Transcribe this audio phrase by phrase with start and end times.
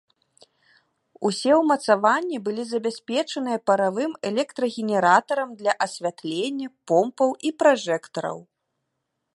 [1.29, 8.37] Усе ўмацаванні былі забяспечаныя паравым электрагенератарам для асвятлення, помпаў і пражэктараў.